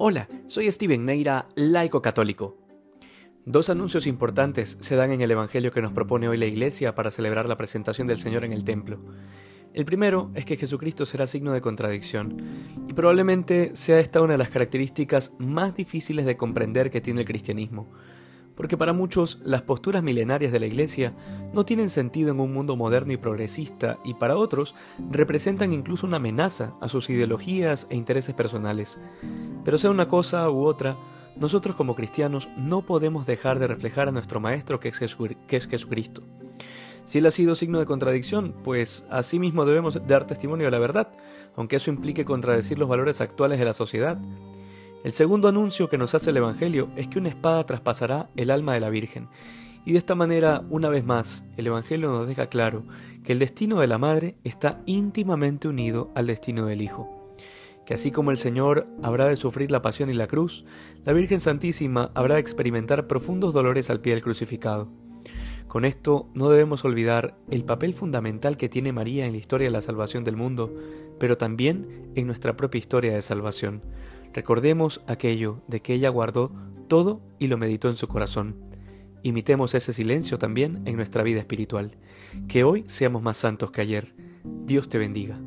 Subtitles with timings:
[0.00, 2.56] Hola, soy Steven Neira, laico católico.
[3.44, 7.10] Dos anuncios importantes se dan en el Evangelio que nos propone hoy la Iglesia para
[7.10, 9.00] celebrar la presentación del Señor en el templo.
[9.74, 12.36] El primero es que Jesucristo será signo de contradicción,
[12.88, 17.26] y probablemente sea esta una de las características más difíciles de comprender que tiene el
[17.26, 17.90] cristianismo,
[18.58, 21.14] porque para muchos las posturas milenarias de la Iglesia
[21.52, 24.74] no tienen sentido en un mundo moderno y progresista y para otros
[25.12, 28.98] representan incluso una amenaza a sus ideologías e intereses personales.
[29.64, 30.98] Pero sea una cosa u otra,
[31.36, 36.24] nosotros como cristianos no podemos dejar de reflejar a nuestro Maestro que es, Jesucristo.
[37.04, 41.12] Si Él ha sido signo de contradicción, pues asimismo debemos dar testimonio de la verdad,
[41.54, 44.18] aunque eso implique contradecir los valores actuales de la sociedad.
[45.04, 48.74] El segundo anuncio que nos hace el Evangelio es que una espada traspasará el alma
[48.74, 49.28] de la Virgen.
[49.84, 52.82] Y de esta manera, una vez más, el Evangelio nos deja claro
[53.22, 57.08] que el destino de la Madre está íntimamente unido al destino del Hijo.
[57.86, 60.64] Que así como el Señor habrá de sufrir la pasión y la cruz,
[61.04, 64.88] la Virgen Santísima habrá de experimentar profundos dolores al pie del crucificado.
[65.68, 69.72] Con esto no debemos olvidar el papel fundamental que tiene María en la historia de
[69.72, 70.74] la salvación del mundo,
[71.20, 73.82] pero también en nuestra propia historia de salvación.
[74.32, 76.52] Recordemos aquello de que ella guardó
[76.88, 78.56] todo y lo meditó en su corazón.
[79.22, 81.96] Imitemos ese silencio también en nuestra vida espiritual.
[82.46, 84.14] Que hoy seamos más santos que ayer.
[84.64, 85.38] Dios te bendiga.